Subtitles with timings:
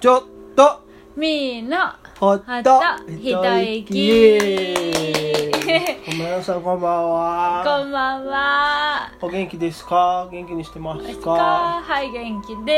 [0.00, 0.22] ちょっ
[0.56, 0.80] と。
[1.16, 1.76] みーの
[2.18, 2.80] ほっとと
[3.20, 4.38] 一息
[6.06, 7.62] こんばんはさんこんばんは。
[7.64, 9.12] こんばんは。
[9.20, 10.26] お元気ですか？
[10.32, 12.72] 元気にしてますですかかはい元気いいで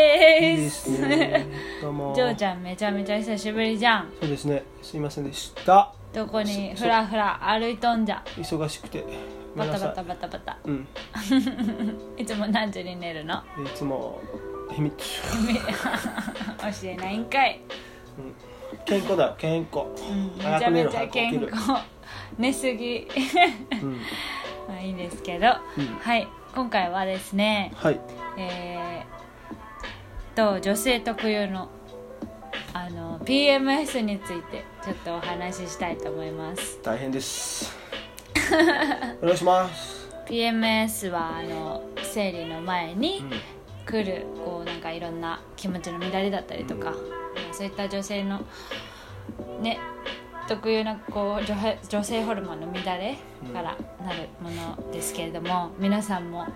[0.56, 1.46] ですすね。
[1.80, 2.12] どうも。
[2.16, 4.08] ジョーちゃんめちゃめちゃ久しぶりじゃん。
[4.20, 4.64] そうですね。
[4.82, 5.92] すいませんでした。
[6.12, 8.20] どこにそふらふら歩いとんじゃ？
[8.36, 9.04] 忙しくて。
[9.54, 10.58] バタバタバタバタ。
[10.64, 10.88] うん。
[12.18, 13.34] いつも何時に寝るの？
[13.36, 14.20] いつも
[14.72, 17.60] 秘密 教えないんかい、
[18.84, 19.26] 健康だ。
[19.26, 19.86] よ健康。
[20.10, 21.72] うん、めちゃめちゃ健康。
[22.38, 23.08] 寝すぎ。
[23.82, 24.00] うん。
[24.68, 25.86] まあいいんですけど、うん。
[26.00, 26.26] はい。
[26.54, 28.00] 今回はですねはい。
[28.36, 31.70] えー、と女性特有の
[32.74, 36.78] あの PMS についてちょっとお話ししたいと思います。
[36.82, 37.76] 大変です。
[39.22, 40.02] お願いします。
[40.26, 46.94] PMS はあの生理の前にうん来るこうなんかいろんな気持ちの乱れだったりとか、
[47.52, 48.40] そういった女性の
[49.60, 49.78] ね
[50.48, 53.16] 特有なこう女性女性ホルモンの乱れ
[53.52, 56.46] からなるものですけれども、皆さんも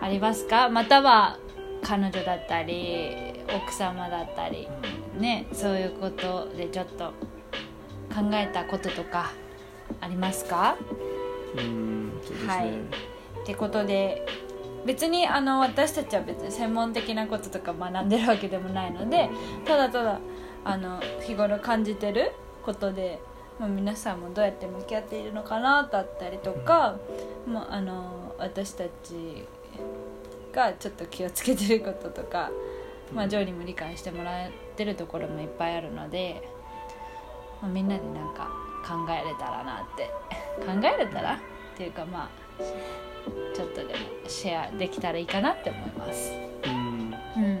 [0.00, 0.68] ありますか？
[0.68, 1.38] または
[1.82, 4.68] 彼女だったり奥様だったり
[5.18, 7.12] ねそういうことでちょっと
[8.14, 9.32] 考えたこととか
[10.00, 10.76] ありますか？
[11.56, 12.70] うんね、はい。
[13.42, 14.26] ってことで
[14.86, 19.28] 別にあの私たちは別に専門的なこととか学んでるわけでもないので
[19.64, 20.20] ただただ
[20.64, 22.32] あの日頃感じてる
[22.64, 23.20] ことで、
[23.58, 26.96] まあ、皆さんもどうやって向き合っているのかなだったりとか、
[27.46, 29.46] まあ、あの私たち
[30.52, 32.50] がちょっと気をつけてることとか、
[33.12, 36.48] まあ、ジョーにも理解してもらえてるところもいっぱいあるので、
[37.60, 38.50] まあ、みんなでなんか
[38.86, 40.10] 考えれたらなって。
[40.56, 41.38] 考えれたら？
[41.76, 42.62] っていうかまあ
[43.54, 43.90] ちょっとでも
[44.26, 46.32] シェアできたらいいかなって思います。
[46.64, 47.14] うん。
[47.36, 47.60] うん。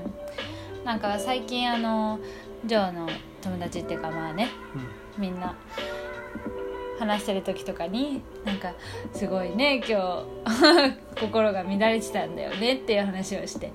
[0.84, 2.18] なんか最近あの
[2.64, 3.08] ジョーの
[3.42, 4.48] 友達っていうかまあね
[5.18, 5.54] みんな
[6.98, 8.72] 話してる時とかになんか
[9.12, 13.70] すごいね今日 心が乱れてたんだよねっていう話をして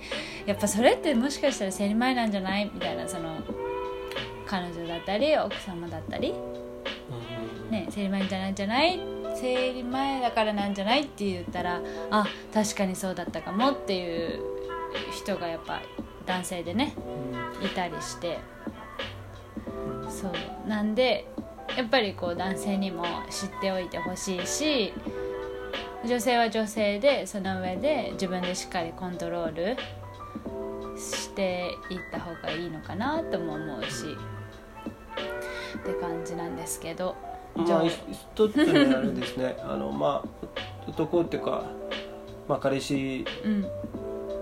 [0.47, 2.71] やっぱそれってもしかしたら生理前なんじゃない？
[2.73, 3.35] みたいなその
[4.47, 8.99] 彼女だったり奥様だったりうんね、生理前じゃないんじゃない？
[9.35, 11.01] 生理前だからなんじゃない？
[11.01, 14.39] って言ったらあ確かにそうだったかもっていう
[15.11, 15.81] 人がやっぱ
[16.25, 16.93] 男性でね
[17.63, 18.39] いたりして。
[20.09, 20.67] そう。
[20.67, 21.27] なんで
[21.77, 24.93] やっぱりこう男性にも知っておいてほしいし
[26.05, 29.77] 女性は女性でその上で自分でしっかりコントロール
[30.99, 34.17] していった方がいいのかなとも思うし。
[35.77, 37.15] って感じなんですけど。
[37.55, 39.57] まあ一つにあれですね。
[39.67, 41.63] あのまあ男っていうか、
[42.47, 43.65] まあ、彼氏うん。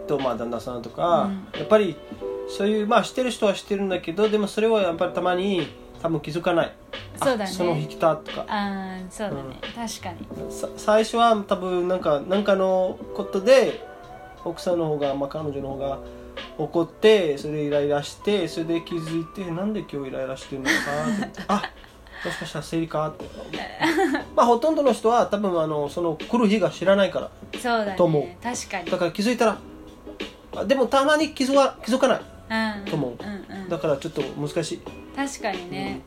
[0.07, 1.95] とまあ旦那さんとか、うやっぱり
[2.47, 5.67] そういうまあ知ってる人は知ってるんだけどでもそれはやっぱりたまに
[6.01, 6.71] 多分気づかない。
[7.15, 7.43] そうだね。
[7.43, 8.45] あその日来たとか。
[8.47, 10.51] あーそうだね、確かに。
[10.51, 13.85] さ最初は多分なんかなんかのことで
[14.43, 15.99] 奥さんの方が、まあ、彼女の方が
[16.57, 20.73] 怒ってそれでイライラしてそれで気づいてなんで今日イライラしてるのか
[21.47, 21.63] あ
[22.25, 23.25] もしかしたら生理かって。
[24.35, 27.31] まあほとんどの人は多分あのその来る日が知らないから。
[27.59, 28.23] そうだと思う。
[28.23, 28.91] ね確かに。
[28.91, 29.57] だから気づいたら
[30.55, 32.21] あでもたまに気づか気づかない。
[32.79, 32.85] うん。
[32.85, 33.17] と思う。
[33.21, 33.69] うんうん。
[33.69, 34.81] だからちょっと難しい。
[35.15, 36.01] 確かにね、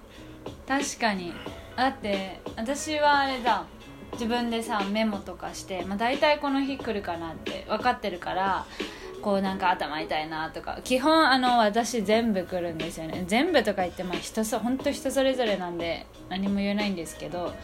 [0.67, 1.33] 確かに。
[1.77, 3.65] だって私はあれだ。
[4.13, 8.67] 自分でさメモとかして、まあ、大体この日来るかなって分かってるから
[9.23, 13.25] こうなんか頭痛いなとか基本あの私全部来るんですよね。
[13.27, 17.55] 全部とか言ってまあ人そ本当人それぞれなんで何も言えないんですけど、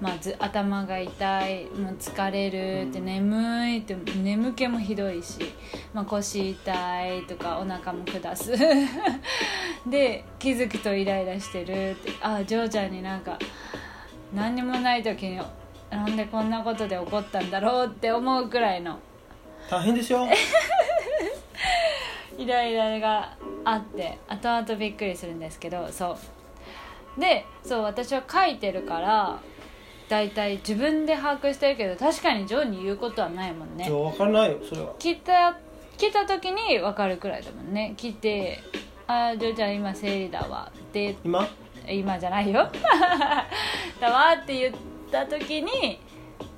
[0.00, 5.38] まあ、ず頭が痛いもう疲れるって眠いって眠気もひどいし、
[5.94, 8.52] まあ、腰痛いとかお腹も下す。
[9.88, 12.12] で気づくとイライラしてるって。
[12.20, 13.38] あジョーちゃんになんか
[14.34, 15.40] 何にもない時に
[15.90, 18.98] なんでこんなことで怒ったんだろうって思うくらいの。
[19.68, 20.26] 大変ですよ
[22.38, 26.16] イライラがあって後々びっくりするんですけどそ
[27.16, 27.20] う。
[27.20, 29.40] でそう私は書いてるから
[30.08, 33.88] 大体自分で把握してるけど確かにジョーに言うことはないもんね。
[33.90, 34.94] 分からないよそれは。
[34.98, 35.56] 来た
[35.96, 37.94] 来た時に分かるくらいだもんね。
[37.96, 38.60] 来て
[39.08, 41.48] 「あージョーちゃん今生理だわ」って今
[41.88, 42.68] 今じゃないよ
[44.00, 44.74] だわって言っ
[45.10, 46.00] た時に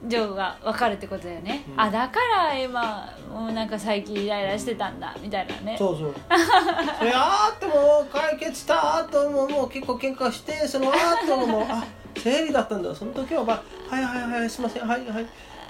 [0.06, 1.80] ジョーが分かるってことだよね、うん。
[1.80, 5.76] あだから今もうなんか最近イライラしてたんだみたいなね。
[5.78, 6.14] そうそう。
[6.98, 11.84] それあーってもう解決した後ももう結構喧嘩してその後もあ
[12.16, 12.94] 生理だったんだ。
[12.94, 15.26] その時はまあはいはいはいすいませんはいはい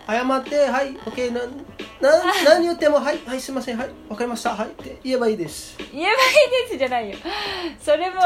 [0.09, 1.41] 謝って「はい OK な
[2.01, 5.77] な 何言っても「はいはいすいませんはいわかりましたはい」って言えばいいです。
[5.93, 6.13] 言えばい
[6.65, 7.17] いですじゃないよ。
[7.79, 8.17] それも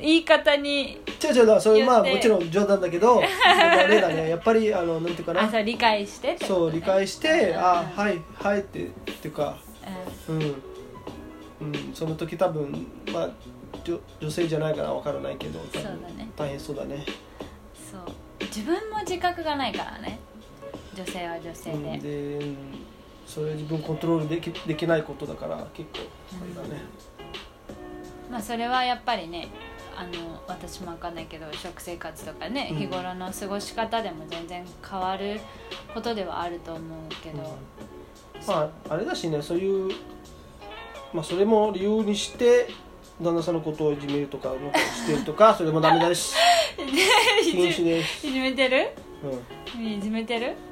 [0.00, 5.42] 言い方に違う違うだそれまあもちろん冗談だけどあれだねやっぱりあのなんていうかな。
[5.42, 7.58] あそう理解してってことそう理解してうん。
[7.58, 9.58] あはいはいってっていうか
[10.28, 10.38] うん、
[11.68, 13.30] うん、その時多分まあ
[13.84, 16.28] 女女性じゃないからわからないけど多分そうだね。
[16.36, 17.04] 大変そうだね。
[17.90, 18.00] そう。
[18.40, 20.18] 自分も自覚がないからね。
[20.94, 22.56] 女性は女性うんで、でうん
[23.26, 26.06] それ自分コントロールできできないことだから結構
[26.40, 26.80] あれだね、
[28.30, 29.48] まあそれはやっぱりね
[29.98, 32.78] あの私も分かんないけど食生活とかね、うん。
[32.78, 35.40] 日頃の過ごし方でも全然変わる
[35.94, 36.82] ことではあると思う
[37.22, 37.56] けど、
[38.46, 39.92] まああれだしねそういう
[41.14, 42.68] まあそれも理由にして
[43.22, 44.52] 旦那さんのことをいじめるとか
[44.94, 46.34] してるとか それもダメだし。
[46.78, 46.86] い
[47.50, 48.90] じめてる？
[49.22, 49.30] うん。
[49.30, 50.54] うんいじめてる？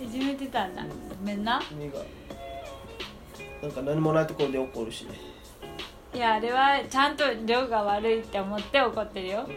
[0.00, 0.84] いじめてたんだ。
[0.84, 1.62] ごめんな
[3.62, 5.12] なんか何もないところで怒るしね。
[6.14, 9.48] いやあれはちゃんと量が悪いって思って怒ってるよ。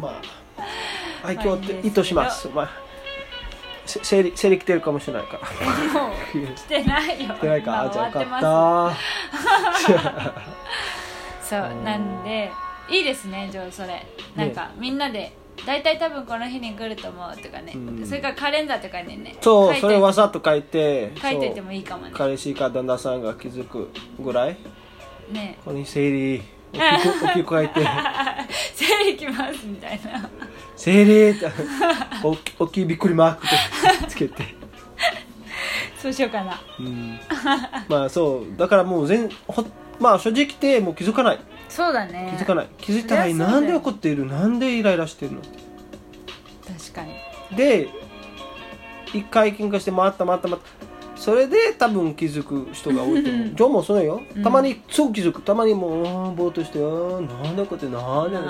[0.00, 0.20] まあ
[1.28, 2.48] 愛まあ嬌って意図します。
[2.48, 2.70] まあ
[3.86, 6.00] せ生理生理来てるかもしれないから。
[6.02, 6.12] もう
[6.54, 7.34] 来てないよ。
[7.34, 7.70] 来てないか？
[7.70, 10.34] 今あじゃあよかった。
[11.44, 12.50] そううんなんで
[12.90, 14.04] いいですねジョーそれ。
[14.36, 15.32] なんか、みんなで
[15.66, 18.06] 大体多分この日に来ると思うとかね、うん。
[18.06, 19.80] それからカレンダーとかにねそう書いて。
[19.82, 22.12] それわざと書いて書いていてもいいかもね。
[22.14, 24.56] 彼氏か旦那さんが気づくぐらい？
[25.30, 25.56] ね。
[25.64, 27.80] ここに生理大きく大きく書いて。
[28.74, 30.28] 生理来ますみたいな。
[30.76, 31.46] 生理って
[32.22, 33.46] 大き大きいびっくりマーク
[34.08, 34.54] つけて。
[36.00, 36.60] そうしようかな。
[36.78, 37.18] うん。
[37.88, 38.56] まあそう。
[38.56, 39.64] だからもう全ほ
[39.98, 41.38] まあ正直言ってもう気づかない
[41.68, 42.34] そうだね。
[42.38, 42.68] 気づかない。
[42.78, 43.60] 気づいたらそりゃそうだよ。
[43.60, 44.26] なんで怒っている？
[44.26, 45.40] なんでイライラしてるの？
[45.42, 47.14] 確かに。
[47.56, 47.88] で
[49.14, 50.66] 一回喧嘩して回った回った回った。
[51.16, 53.46] それで多分気づく人が多いと思う。
[53.48, 54.22] ジョーもそうよ。
[54.42, 55.42] たまにすぐ気づく。
[55.42, 58.36] たまにもうあーぼーっとしてあーなんで怒ってなんで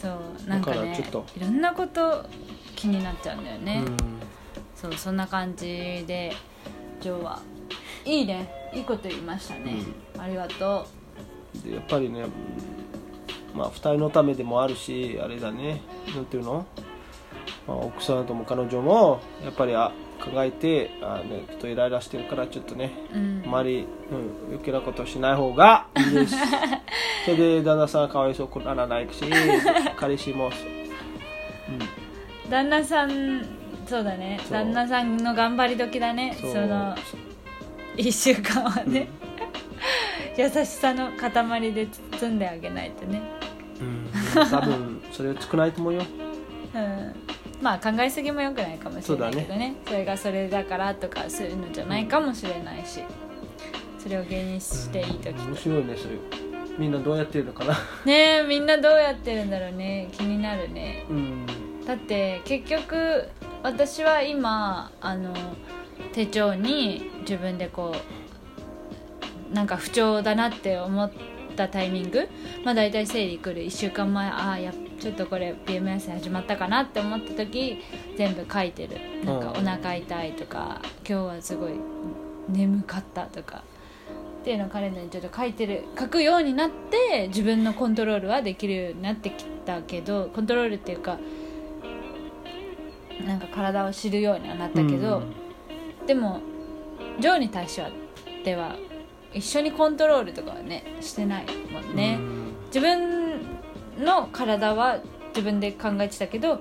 [0.00, 1.24] そうなんかだからねちょっと。
[1.36, 2.24] いろんなこと
[2.76, 3.96] 気になっちゃうんだよね、うん。
[4.76, 6.32] そうそんな感じで
[7.00, 7.40] ジョーは
[8.04, 8.58] いいね。
[8.72, 9.78] いいこと言いましたね、
[10.18, 10.86] ありがと
[11.64, 12.30] でやっぱりねうん
[13.54, 15.80] まあ二人のためでもあるしあれだね。
[16.14, 16.66] なんていうの、
[17.66, 19.92] まあ、奥さんとも彼女もやっぱりあ
[20.22, 23.42] 考えてあ、ね、ちょっとイライラしてるからちょっとねう、うん。
[23.46, 26.36] あまり、うん、余計なことしない方がいいです。
[27.24, 29.24] それで旦那さんかわいそうくならないし
[29.96, 30.50] 彼氏も、
[32.48, 33.44] 旦那さん
[33.86, 34.38] そうだね。
[34.50, 36.36] 旦那さんの頑張り時だね。
[36.38, 36.94] その
[37.98, 39.08] 1週間はね、
[40.36, 43.20] 優しさの塊で包んであげないとね。
[43.80, 46.02] うん、多分それは少ないと思うよ。
[46.74, 47.14] うん。
[47.60, 49.76] まあ考えすぎもよくないかもしれないけどね。
[49.84, 53.02] それがそれだからとかそういうのじゃないかもしれないし。
[53.98, 56.20] それを原因にしていい時面白いねそういう
[56.78, 57.74] みんなどうやってるのかな。
[58.06, 60.08] ねえみんなどうやってるんだろうね。
[60.12, 61.04] 気になるね。
[61.10, 61.46] うん。
[61.84, 63.28] だって結局
[63.64, 65.34] 私は今あの
[66.12, 67.94] 手帳に自分でこ
[69.50, 71.12] うなんか不調だなって思っ
[71.56, 72.28] たタイミング？
[72.64, 73.62] まあ大体生理来る。
[73.66, 77.78] 1週間前ああやちょっとこれ PMS 始まったかなって思った時
[78.16, 79.24] 全部書いてる。
[79.24, 79.64] なんかおうん。
[79.64, 81.72] 腹痛いとか今日はすごい
[82.48, 83.62] 眠かったとか。
[84.40, 91.18] っていうのをカレンダーにちょっと書いてる書くようになって自分のコントロールはできるようになってきたけどコントロールっていうか
[93.26, 95.22] なんか体を知るようにはなったけど、
[96.06, 96.40] でも
[97.18, 97.90] ジョーに対しては
[98.44, 98.76] では
[99.32, 102.18] 一緒にコントロールとかはねしてないもんね、
[102.66, 103.40] 自分
[103.98, 106.60] の体は自分で考えてたけど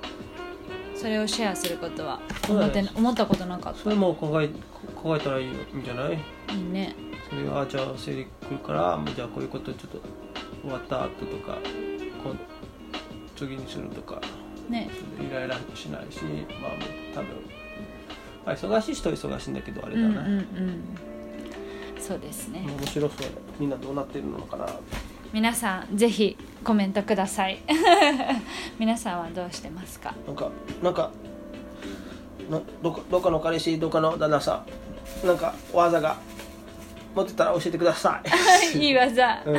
[0.95, 4.49] それをシェアすることは思ってな思ったことなかっそれも考え
[4.95, 6.17] 考えたらいいんじゃない？
[6.47, 6.95] たいいね。
[7.29, 10.01] それはじゃあ生理来るからじゃあこういうことちょっと
[10.61, 11.57] 終わった後とか
[12.23, 12.39] 今度
[13.35, 14.19] 次にするとか
[14.69, 14.89] ね。
[15.19, 16.21] イライラしないし
[16.61, 16.71] まあ
[17.13, 17.27] 多分、
[18.47, 20.81] まあ、忙しい人は忙しいんだけどあれだな、うんうんうん。
[21.99, 22.65] そうですね。
[22.79, 23.27] 面白そう。
[23.59, 24.65] みんなどうなってるのかな。
[25.33, 27.59] 皆さんぜひコメントください。
[28.79, 30.15] 皆さんはどうしてますか？
[30.25, 30.49] なんか
[30.81, 31.11] なんか
[32.49, 34.63] などこどこの彼氏どこの旦那さ
[35.21, 35.27] ん？
[35.27, 36.15] なんか技が
[37.13, 38.21] 持ってたら教えてくださ
[38.73, 38.77] い。
[38.79, 39.55] いい技、うん。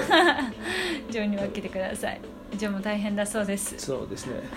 [1.11, 2.23] ジョーに分けてください。
[2.57, 3.75] ジョーも大変だそうです。
[3.75, 4.41] いそうですね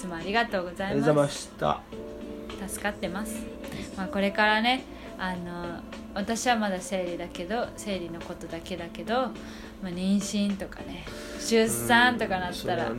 [0.00, 1.80] つもありがとうございありがとうございまました。
[2.66, 3.44] す助かってます、
[3.96, 4.84] まあ、これからね
[5.18, 5.80] あの
[6.14, 9.30] 私はまだ生理だけど生理のことだけだけど、ま
[9.84, 11.04] あ、妊娠とかね
[11.38, 12.90] 出産とかなったら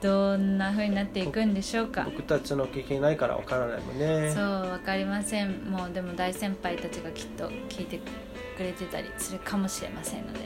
[0.00, 2.04] どんな風になっていくんでしょうか。
[2.04, 4.32] 僕たちの経験ないからわからないもんね。
[4.34, 5.64] そう分かりません。
[5.64, 7.98] もうでも大先輩たちがきっと聞いて
[8.56, 10.40] くれてたりするかもしれませんので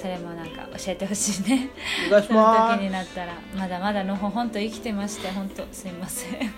[0.00, 1.68] それもなんか教えてほしいね。
[2.08, 6.30] お願いしそのます時になったらまだまだのほほんと生きてまして本当すいません。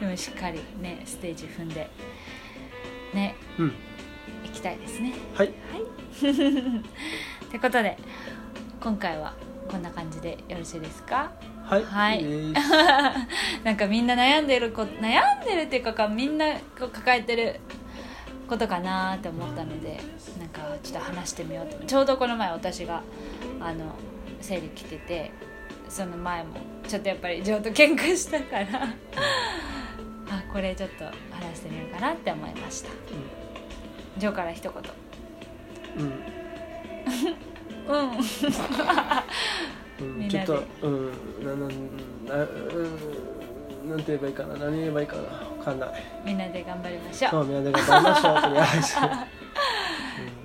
[0.00, 1.90] でもしっかりねステージ踏んで
[3.14, 3.72] ねうん。
[4.44, 5.12] 行きたいですね。
[5.34, 5.48] はい。
[5.48, 5.50] っ
[7.50, 7.96] てことで
[8.80, 9.34] 今回は
[9.68, 11.32] こんな感じでよろしいですか？
[11.64, 11.84] はい。
[11.84, 12.24] はい。
[13.64, 16.46] なんかみんな悩んでるこ悩んでるっていうかかみんな
[16.78, 17.58] こう抱えてる
[18.48, 20.00] ことかなって思ったので
[20.38, 21.84] なんかちょっと話してみようと。
[21.84, 23.02] ちょうどこの前私が
[23.60, 23.94] あの
[24.40, 25.32] 生理来てて
[25.88, 28.84] その前もちょっとやっぱりジョーと喧嘩したから
[30.30, 31.12] あこれちょっと話
[31.56, 32.90] してみようかなって思いました。
[34.18, 36.12] ジョーから一うん。
[37.86, 38.10] 言 うん。
[40.00, 40.18] うん。
[40.18, 41.12] みんちょっとうん。
[41.44, 43.45] なななうん
[43.88, 44.56] なんて言えばいいかな？
[44.56, 45.22] 何言えばいいかな？
[45.22, 45.28] わ
[45.64, 45.90] かんない。
[46.24, 48.42] みんなで頑張りましょそうみんなで頑張りましょう。
[48.42, 48.96] とりあえず。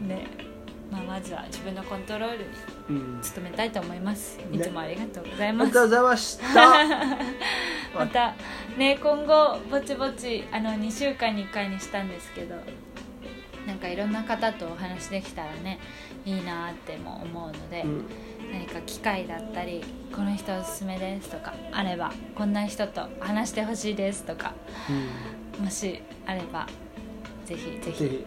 [0.04, 0.28] うね。
[0.92, 2.44] まあ、まずは自分のコントロールに
[2.90, 3.22] うん。
[3.22, 4.40] 努めたいと思います。
[4.52, 6.46] いねつもありがとうございあります、がとうございました。
[7.98, 8.36] また
[8.78, 12.56] ね今後ぼちぼちあの2週間に1回にしたんですけど
[13.68, 15.80] なんかいろんな方とお話できたらね
[16.26, 18.06] いいなっても思うので、うん。
[18.52, 19.82] 何か機会だったり
[20.14, 24.54] この人おすすめですとかあればこんな人と話してほしいですとか
[25.58, 25.66] うん。
[25.66, 26.68] もしあれば
[27.46, 28.04] ぜひぜぜひ。
[28.10, 28.26] ひ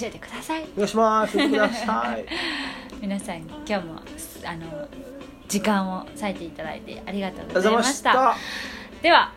[0.00, 0.64] 教えてください。
[0.74, 1.36] お願いします。
[1.36, 2.24] 見てください。
[3.00, 4.00] 皆さん今日も
[4.44, 4.88] あの
[5.46, 8.36] 時間を割いていただいてありがとうございまししたた
[9.02, 9.32] では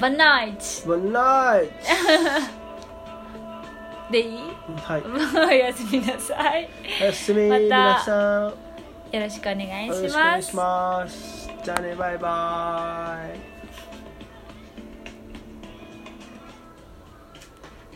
[0.00, 0.52] バンナイ
[0.84, 2.61] トボンナイ
[4.12, 4.38] でいい？
[4.76, 5.02] トはい。
[5.02, 6.68] おやすみなさい。
[7.00, 8.44] おやすみまた皆さん
[9.16, 11.50] よろしくお願いよろしくおします願いします。
[11.64, 13.51] じゃあねバイバイ